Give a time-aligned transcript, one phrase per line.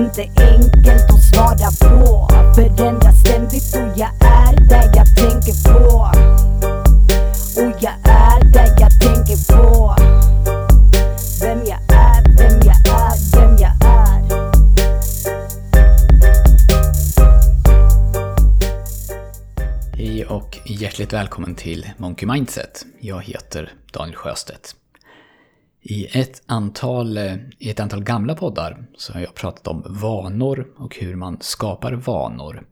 [0.00, 2.28] inte enkelt att svara på.
[2.54, 6.10] Förändras ständigt och jag är där jag tänker på.
[7.60, 9.94] Och jag är där jag tänker på.
[11.40, 14.20] Vem jag är, vem jag är, vem jag är.
[19.96, 22.86] Hej och hjärtligt välkommen till Monkey Mindset.
[23.00, 24.79] Jag heter Daniel Sjöstedt.
[25.82, 30.66] I ett, antal, eh, I ett antal gamla poddar så har jag pratat om vanor
[30.76, 32.66] och hur man skapar vanor.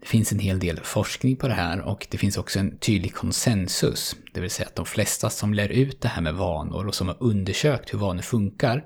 [0.00, 3.14] Det finns en hel del forskning på det här och det finns också en tydlig
[3.14, 4.16] konsensus.
[4.34, 7.08] Det vill säga att de flesta som lär ut det här med vanor och som
[7.08, 8.84] har undersökt hur vanor funkar,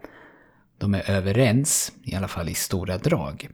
[0.78, 3.48] de är överens, i alla fall i stora drag.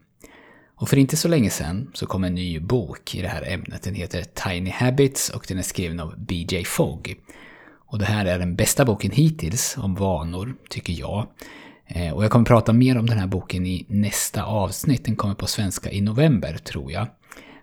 [0.75, 3.83] Och för inte så länge sedan så kom en ny bok i det här ämnet.
[3.83, 7.17] Den heter Tiny Habits och den är skriven av BJ Fogg.
[7.93, 11.27] Och det här är den bästa boken hittills om vanor, tycker jag.
[11.87, 15.05] Eh, och jag kommer prata mer om den här boken i nästa avsnitt.
[15.05, 17.07] Den kommer på svenska i november, tror jag.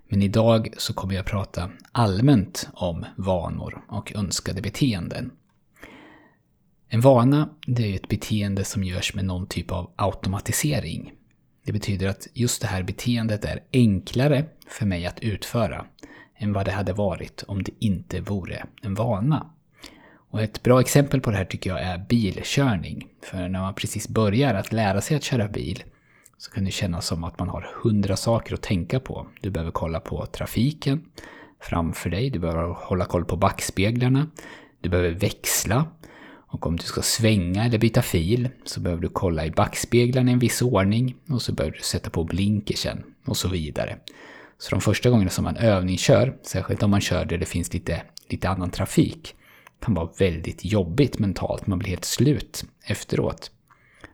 [0.10, 5.32] Men idag så kommer jag prata allmänt om vanor och önskade beteenden.
[6.90, 11.12] En vana, det är ett beteende som görs med någon typ av automatisering.
[11.66, 15.86] Det betyder att just det här beteendet är enklare för mig att utföra
[16.38, 19.50] än vad det hade varit om det inte vore en vana.
[20.30, 23.08] Och ett bra exempel på det här tycker jag är bilkörning.
[23.24, 25.84] För när man precis börjar att lära sig att köra bil
[26.38, 29.28] så kan det kännas som att man har hundra saker att tänka på.
[29.42, 31.06] Du behöver kolla på trafiken
[31.62, 34.28] framför dig, du behöver hålla koll på backspeglarna,
[34.82, 35.86] du behöver växla,
[36.52, 40.34] och om du ska svänga eller byta fil så behöver du kolla i backspeglarna i
[40.34, 43.98] en viss ordning och så behöver du sätta på blinkersen och så vidare.
[44.58, 48.02] Så de första gångerna som man övningskör, särskilt om man kör där det finns lite,
[48.30, 49.36] lite annan trafik,
[49.82, 51.68] kan vara väldigt jobbigt mentalt.
[51.68, 53.52] Man blir helt slut efteråt.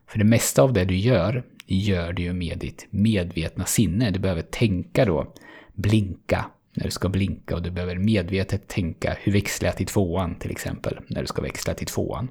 [0.08, 4.12] För det mesta av det du gör, det gör du ju med ditt medvetna sinne.
[4.12, 5.34] Du behöver tänka då,
[5.74, 10.36] blinka när du ska blinka och du behöver medvetet tänka hur växlar jag till tvåan
[10.36, 12.30] till exempel, när du ska växla till tvåan.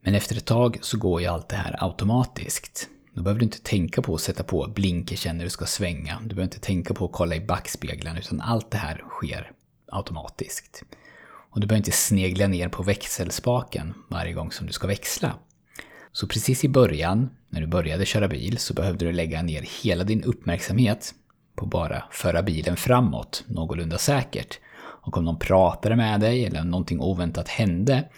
[0.00, 2.88] Men efter ett tag så går ju allt det här automatiskt.
[3.12, 6.18] Då behöver du inte tänka på att sätta på blinkersen när du ska svänga.
[6.20, 9.52] Du behöver inte tänka på att kolla i backspeglarna utan allt det här sker
[9.86, 10.84] automatiskt.
[11.50, 15.34] Och du behöver inte snegla ner på växelspaken varje gång som du ska växla.
[16.12, 20.04] Så precis i början, när du började köra bil, så behövde du lägga ner hela
[20.04, 21.14] din uppmärksamhet
[21.56, 24.58] på bara föra bilen framåt någorlunda säkert.
[24.78, 28.08] Och om någon pratade med dig eller om någonting oväntat hände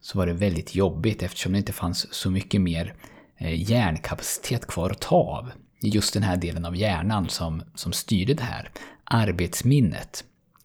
[0.00, 2.94] så var det väldigt jobbigt eftersom det inte fanns så mycket mer
[3.36, 5.50] eh, hjärnkapacitet kvar att ta av.
[5.82, 8.70] I just den här delen av hjärnan som, som styrde det här.
[9.04, 10.24] Arbetsminnet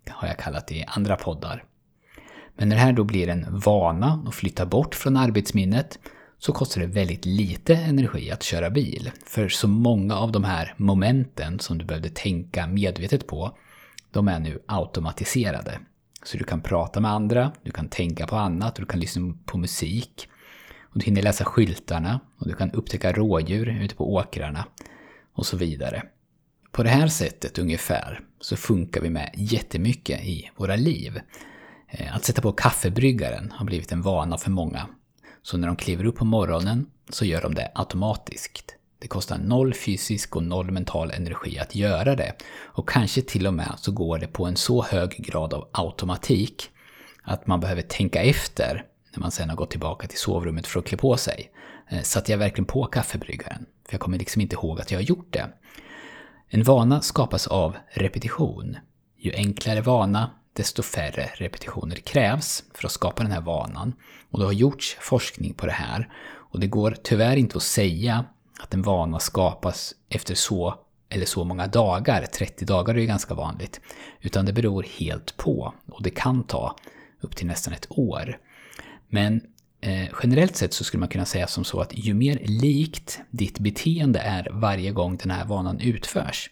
[0.09, 1.63] har jag kallat det i andra poddar.
[2.55, 5.99] Men när det här då blir en vana och flyttar bort från arbetsminnet
[6.38, 9.11] så kostar det väldigt lite energi att köra bil.
[9.25, 13.57] För så många av de här momenten som du behövde tänka medvetet på,
[14.11, 15.79] de är nu automatiserade.
[16.23, 19.57] Så du kan prata med andra, du kan tänka på annat, du kan lyssna på
[19.57, 20.29] musik.
[20.81, 24.66] Och du hinner läsa skyltarna och du kan upptäcka rådjur ute på åkrarna
[25.33, 26.03] och så vidare.
[26.72, 31.19] På det här sättet ungefär så funkar vi med jättemycket i våra liv.
[31.97, 34.88] Eh, att sätta på kaffebryggaren har blivit en vana för många.
[35.41, 38.75] Så när de kliver upp på morgonen så gör de det automatiskt.
[39.00, 42.34] Det kostar noll fysisk och noll mental energi att göra det.
[42.63, 46.69] Och kanske till och med så går det på en så hög grad av automatik
[47.23, 50.85] att man behöver tänka efter när man sen har gått tillbaka till sovrummet för att
[50.85, 51.51] klä på sig.
[51.89, 53.66] Eh, satte jag verkligen på kaffebryggaren?
[53.85, 55.50] För jag kommer liksom inte ihåg att jag har gjort det.
[56.47, 58.78] En vana skapas av repetition.
[59.17, 63.93] Ju enklare vana, desto färre repetitioner krävs för att skapa den här vanan.
[64.31, 66.09] Och det har gjorts forskning på det här.
[66.33, 68.25] Och det går tyvärr inte att säga
[68.59, 70.79] att en vana skapas efter så
[71.09, 73.81] eller så många dagar, 30 dagar är ju ganska vanligt,
[74.21, 76.75] utan det beror helt på och det kan ta
[77.22, 78.37] upp till nästan ett år.
[79.07, 79.41] Men
[79.81, 83.59] eh, generellt sett så skulle man kunna säga som så att ju mer likt ditt
[83.59, 86.49] beteende är varje gång den här vanan utförs,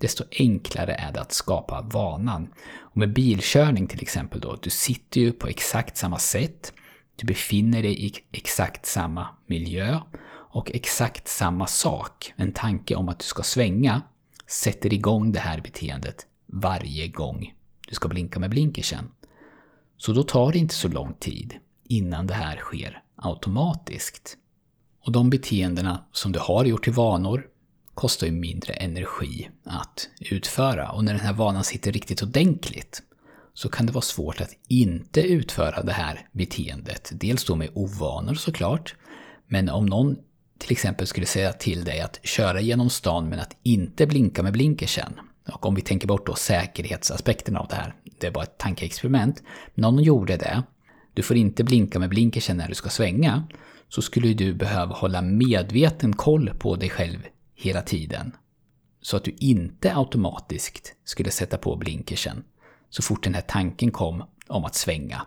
[0.00, 2.48] desto enklare är det att skapa vanan.
[2.78, 6.72] Och med bilkörning till exempel då, du sitter ju på exakt samma sätt,
[7.16, 10.00] du befinner dig i exakt samma miljö
[10.52, 14.02] och exakt samma sak, en tanke om att du ska svänga,
[14.46, 17.54] sätter igång det här beteendet varje gång
[17.88, 19.10] du ska blinka med blinkersen.
[19.96, 21.54] Så då tar det inte så lång tid
[21.84, 24.36] innan det här sker automatiskt.
[25.04, 27.46] Och de beteendena som du har gjort till vanor
[28.00, 30.90] kostar ju mindre energi att utföra.
[30.90, 33.02] Och när den här vanan sitter riktigt ordentligt
[33.54, 37.10] så kan det vara svårt att inte utföra det här beteendet.
[37.12, 38.94] Dels då med ovanor såklart,
[39.46, 40.16] men om någon
[40.58, 44.52] till exempel skulle säga till dig att köra genom stan men att inte blinka med
[44.52, 45.12] blinkersen.
[45.52, 49.42] Och om vi tänker bort då säkerhetsaspekten av det här, det är bara ett tankeexperiment.
[49.74, 50.62] Men om någon gjorde det,
[51.14, 53.44] du får inte blinka med blinkersen när du ska svänga,
[53.88, 57.26] så skulle du behöva hålla medveten koll på dig själv
[57.60, 58.36] hela tiden.
[59.02, 62.44] Så att du inte automatiskt skulle sätta på blinkersen
[62.90, 65.22] så fort den här tanken kom om att svänga.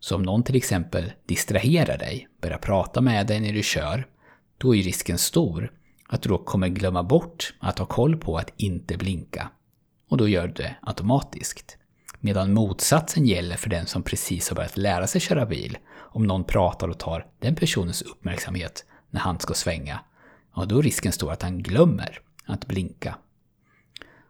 [0.00, 4.06] Så om någon till exempel distraherar dig, börjar prata med dig när du kör,
[4.58, 5.72] då är risken stor
[6.08, 9.50] att du då kommer glömma bort att ha koll på att inte blinka.
[10.08, 11.78] Och då gör du det automatiskt.
[12.20, 15.78] Medan motsatsen gäller för den som precis har börjat lära sig köra bil.
[15.94, 20.00] Om någon pratar och tar den personens uppmärksamhet när han ska svänga,
[20.58, 23.18] ja då är risken stor att han glömmer att blinka.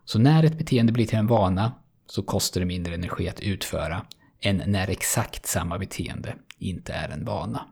[0.04, 1.72] Så när ett beteende blir till en vana
[2.06, 4.06] så kostar det mindre energi att utföra
[4.40, 7.66] än när exakt samma beteende inte är en vana.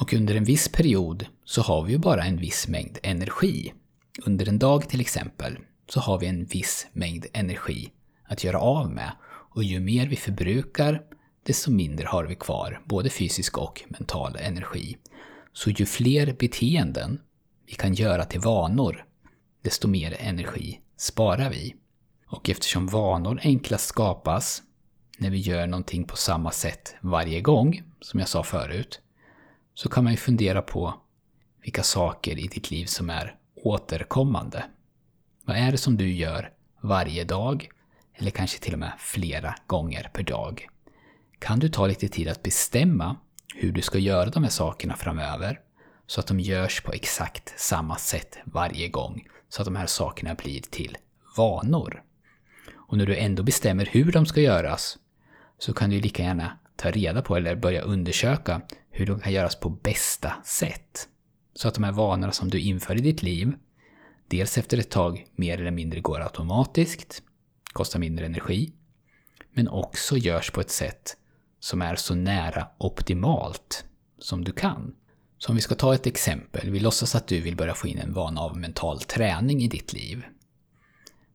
[0.00, 3.72] Och under en viss period så har vi ju bara en viss mängd energi.
[4.26, 5.58] Under en dag till exempel
[5.88, 7.90] så har vi en viss mängd energi
[8.24, 9.12] att göra av med
[9.54, 11.02] och ju mer vi förbrukar
[11.42, 14.96] desto mindre har vi kvar, både fysisk och mental energi.
[15.52, 17.20] Så ju fler beteenden
[17.66, 19.04] vi kan göra till vanor,
[19.62, 21.76] desto mer energi sparar vi.
[22.26, 24.62] Och eftersom vanor enklast skapas
[25.18, 29.00] när vi gör någonting på samma sätt varje gång, som jag sa förut,
[29.74, 30.94] så kan man ju fundera på
[31.62, 34.64] vilka saker i ditt liv som är återkommande.
[35.44, 37.68] Vad är det som du gör varje dag?
[38.14, 40.68] Eller kanske till och med flera gånger per dag.
[41.38, 43.16] Kan du ta lite tid att bestämma
[43.54, 45.60] hur du ska göra de här sakerna framöver?
[46.06, 49.28] Så att de görs på exakt samma sätt varje gång.
[49.48, 50.96] Så att de här sakerna blir till
[51.36, 52.02] vanor.
[52.88, 54.98] Och när du ändå bestämmer hur de ska göras
[55.58, 58.60] så kan du lika gärna ta reda på eller börja undersöka
[58.90, 61.08] hur de kan göras på bästa sätt.
[61.54, 63.52] Så att de här vanorna som du inför i ditt liv,
[64.28, 67.22] dels efter ett tag mer eller mindre går automatiskt,
[67.72, 68.72] kostar mindre energi,
[69.52, 71.16] men också görs på ett sätt
[71.60, 73.84] som är så nära optimalt
[74.18, 74.94] som du kan.
[75.38, 77.98] Så om vi ska ta ett exempel, vi låtsas att du vill börja få in
[77.98, 80.24] en vana av mental träning i ditt liv.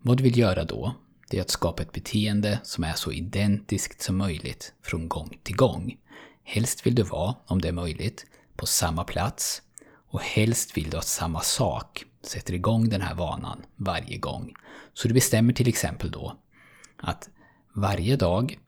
[0.02, 0.96] Vad du vill göra då,
[1.30, 5.56] det är att skapa ett beteende som är så identiskt som möjligt från gång till
[5.56, 5.98] gång.
[6.44, 8.26] Helst vill du vara, om det är möjligt,
[8.56, 9.62] på samma plats
[10.12, 14.54] och helst vill du att samma sak sätter igång den här vanan varje gång.
[14.94, 16.38] Så du bestämmer till exempel då
[16.98, 17.30] att
[17.76, 18.60] varje dag,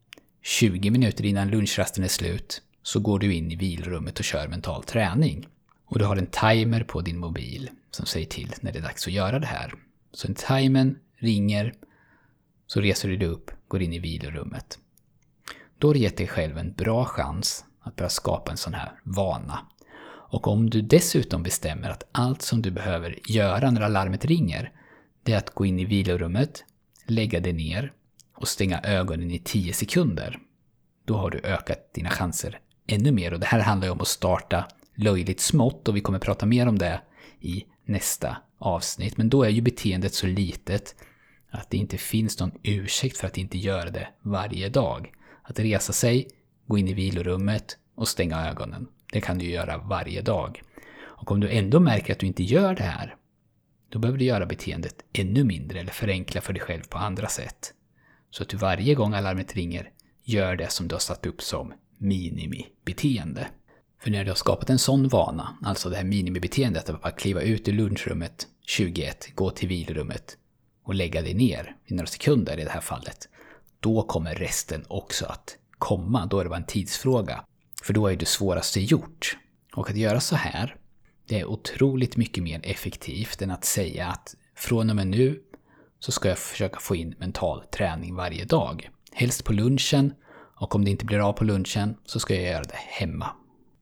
[0.41, 4.83] 20 minuter innan lunchrasten är slut, så går du in i vilrummet och kör mental
[4.83, 5.47] träning.
[5.85, 9.07] Och du har en timer på din mobil som säger till när det är dags
[9.07, 9.73] att göra det här.
[10.11, 11.73] Så en timern ringer,
[12.67, 14.79] så reser du dig upp, går in i vilorummet.
[15.77, 18.91] Då har du gett dig själv en bra chans att börja skapa en sån här
[19.03, 19.59] vana.
[20.05, 24.71] Och om du dessutom bestämmer att allt som du behöver göra när alarmet ringer,
[25.23, 26.63] det är att gå in i vilorummet,
[27.05, 27.93] lägga dig ner
[28.35, 30.39] och stänga ögonen i 10 sekunder.
[31.05, 34.07] Då har du ökat dina chanser ännu mer och det här handlar ju om att
[34.07, 34.65] starta
[34.95, 37.01] löjligt smått och vi kommer prata mer om det
[37.39, 39.17] i nästa avsnitt.
[39.17, 40.95] Men då är ju beteendet så litet
[41.51, 45.11] att det inte finns någon ursäkt för att inte göra det varje dag.
[45.43, 46.27] Att resa sig,
[46.67, 48.87] gå in i vilorummet och stänga ögonen.
[49.11, 50.61] Det kan du göra varje dag.
[51.01, 53.15] Och om du ändå märker att du inte gör det här,
[53.89, 57.73] då behöver du göra beteendet ännu mindre eller förenkla för dig själv på andra sätt.
[58.31, 59.89] Så att du varje gång alarmet ringer
[60.23, 63.47] gör det som du har satt upp som minimibeteende.
[64.01, 67.41] För när du har skapat en sån vana, alltså det här minimibeteendet att bara kliva
[67.41, 70.37] ut ur lunchrummet 21, gå till vilrummet
[70.83, 73.29] och lägga dig ner i några sekunder i det här fallet,
[73.79, 76.25] då kommer resten också att komma.
[76.25, 77.45] Då är det bara en tidsfråga.
[77.83, 79.37] För då är det svåraste gjort.
[79.75, 80.75] Och att göra så här,
[81.27, 85.41] det är otroligt mycket mer effektivt än att säga att från och med nu
[85.99, 88.89] så ska jag försöka få in mental träning varje dag.
[89.11, 90.13] Helst på lunchen
[90.63, 93.29] och om det inte blir av på lunchen så ska jag göra det hemma.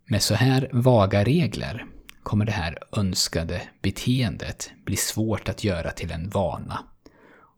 [0.06, 1.86] Med så här vaga regler
[2.24, 6.84] kommer det här önskade beteendet bli svårt att göra till en vana.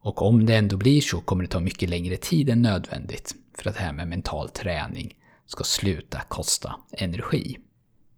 [0.02, 3.70] Och om det ändå blir så kommer det ta mycket längre tid än nödvändigt för
[3.70, 5.16] att det här med mental träning
[5.46, 7.58] ska sluta kosta energi.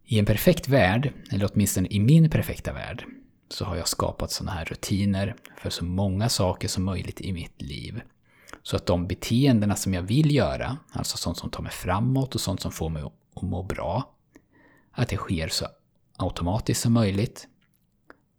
[0.06, 3.06] I en perfekt värld, eller åtminstone i min perfekta värld,
[3.50, 7.62] så har jag skapat sådana här rutiner för så många saker som möjligt i mitt
[7.62, 8.02] liv.
[8.66, 12.42] Så att de beteendena som jag vill göra, alltså sånt som tar mig framåt och
[12.42, 13.04] sånt som får mig
[13.36, 14.16] att må bra,
[14.92, 15.66] att det sker så
[16.18, 17.48] automatiskt som möjligt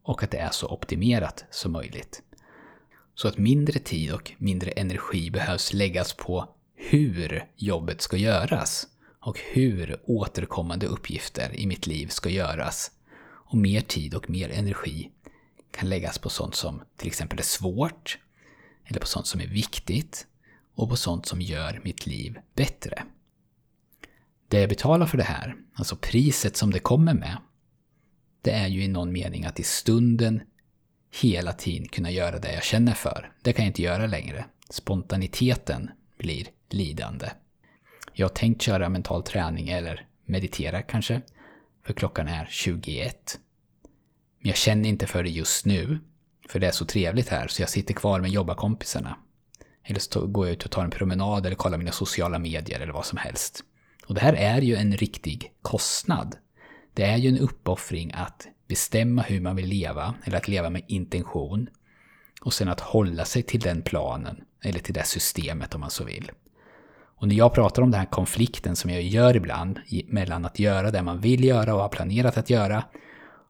[0.02, 2.22] och att det är så optimerat som möjligt.
[3.14, 8.86] Så att mindre tid och mindre energi behövs läggas på hur jobbet ska göras
[9.20, 12.90] och hur återkommande uppgifter i mitt liv ska göras.
[13.22, 15.10] Och mer tid och mer energi
[15.70, 18.18] kan läggas på sånt som till exempel är svårt,
[18.86, 20.26] eller på sånt som är viktigt
[20.74, 23.02] och på sånt som gör mitt liv bättre.
[24.48, 27.36] Det jag betalar för det här, alltså priset som det kommer med,
[28.42, 30.40] det är ju i någon mening att i stunden
[31.22, 33.32] hela tiden kunna göra det jag känner för.
[33.42, 34.44] Det kan jag inte göra längre.
[34.70, 37.30] Spontaniteten blir lidande.
[38.12, 41.22] Jag har tänkt köra mental träning eller meditera kanske,
[41.86, 43.40] för klockan är 21.
[44.40, 45.98] Men jag känner inte för det just nu,
[46.48, 49.16] för det är så trevligt här så jag sitter kvar med jobbarkompisarna.
[49.84, 52.92] Eller så går jag ut och tar en promenad eller kollar mina sociala medier eller
[52.92, 53.64] vad som helst.
[54.06, 56.36] Och det här är ju en riktig kostnad.
[56.94, 60.82] Det är ju en uppoffring att bestämma hur man vill leva, eller att leva med
[60.88, 61.68] intention.
[62.40, 66.04] Och sen att hålla sig till den planen, eller till det systemet om man så
[66.04, 66.30] vill.
[67.18, 70.90] Och när jag pratar om den här konflikten som jag gör ibland, mellan att göra
[70.90, 72.84] det man vill göra och har planerat att göra,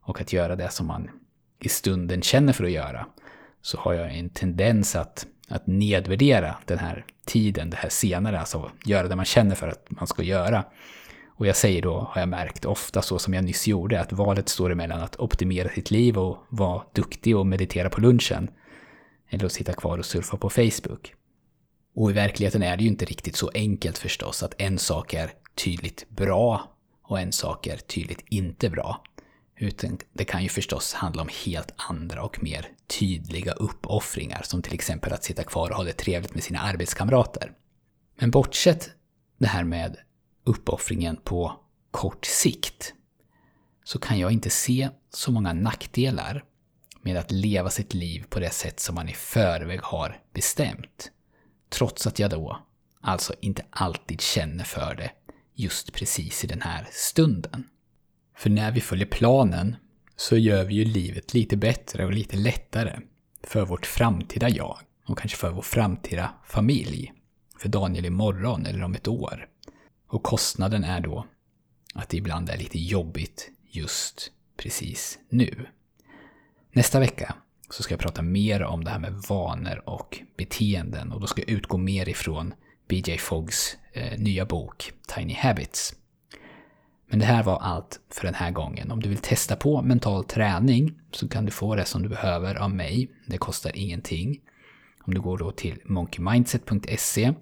[0.02, 1.10] och att göra det som man
[1.60, 3.06] i stunden känner för att göra,
[3.62, 8.70] så har jag en tendens att, att nedvärdera den här tiden, det här senare, alltså
[8.84, 10.64] göra det man känner för att man ska göra.
[11.28, 14.48] Och jag säger då, har jag märkt, ofta så som jag nyss gjorde, att valet
[14.48, 18.50] står emellan att optimera sitt liv och vara duktig och meditera på lunchen,
[19.28, 21.14] eller att sitta kvar och surfa på Facebook.
[21.94, 25.30] Och i verkligheten är det ju inte riktigt så enkelt förstås att en sak är
[25.54, 26.70] tydligt bra
[27.02, 29.02] och en sak är tydligt inte bra.
[29.58, 34.74] Utan det kan ju förstås handla om helt andra och mer tydliga uppoffringar, som till
[34.74, 37.52] exempel att sitta kvar och ha det trevligt med sina arbetskamrater.
[38.16, 38.90] Men bortsett
[39.38, 39.96] det här med
[40.44, 41.60] uppoffringen på
[41.90, 42.94] kort sikt,
[43.84, 46.44] så kan jag inte se så många nackdelar
[47.02, 51.10] med att leva sitt liv på det sätt som man i förväg har bestämt.
[51.68, 52.66] Trots att jag då
[53.00, 55.10] alltså inte alltid känner för det
[55.54, 57.64] just precis i den här stunden.
[58.36, 59.76] För när vi följer planen
[60.16, 63.00] så gör vi ju livet lite bättre och lite lättare
[63.42, 67.12] för vårt framtida jag och kanske för vår framtida familj.
[67.58, 69.46] För Daniel imorgon eller om ett år.
[70.08, 71.26] Och kostnaden är då
[71.94, 75.66] att det ibland är lite jobbigt just precis nu.
[76.72, 77.34] Nästa vecka
[77.70, 81.40] så ska jag prata mer om det här med vanor och beteenden och då ska
[81.42, 82.54] jag utgå mer ifrån
[82.88, 85.94] BJ Foggs eh, nya bok Tiny Habits.
[87.08, 88.90] Men det här var allt för den här gången.
[88.90, 92.54] Om du vill testa på mental träning så kan du få det som du behöver
[92.54, 93.10] av mig.
[93.26, 94.40] Det kostar ingenting.
[95.02, 97.34] Om du går då till monkeymindset.se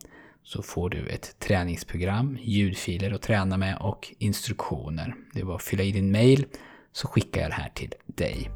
[0.45, 5.15] så får du ett träningsprogram, ljudfiler att träna med och instruktioner.
[5.33, 6.47] Det är bara att fylla i din mail
[6.93, 8.51] så skickar jag det här till dig.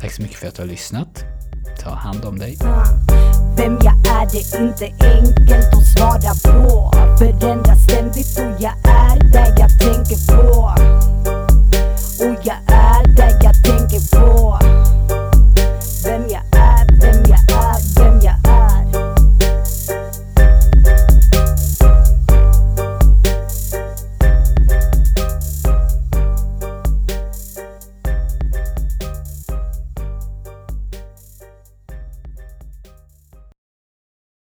[0.00, 1.24] Tack så mycket för att du har lyssnat.
[1.82, 2.56] Ta hand om dig.
[3.56, 9.32] Vem jag är det är inte enkelt att svara på Förändras ständigt och jag är
[9.32, 10.35] där jag tänker på